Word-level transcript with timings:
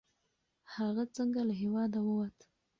هغه 0.75 1.03
څنګه 1.15 1.41
له 1.47 1.53
هیواده 1.61 1.99
ووت؟ 2.03 2.37